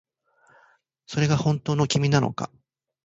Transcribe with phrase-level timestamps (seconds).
[1.05, 2.49] それが本当の君なのか